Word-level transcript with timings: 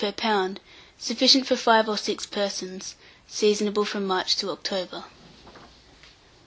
per 0.01 0.11
lb. 0.11 0.57
Sufficient 0.97 1.45
for 1.45 1.55
5 1.55 1.87
or 1.87 1.95
6 1.95 2.25
persons. 2.25 2.95
Seasonable 3.27 3.85
from 3.85 4.07
March 4.07 4.35
to 4.37 4.49
October. 4.49 5.03